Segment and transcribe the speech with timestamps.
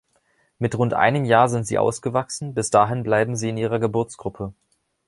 [0.57, 4.51] Mit rund einem Jahr sind sie ausgewachsen, bis dahin bleiben sie in ihrer Geburtsgruppe.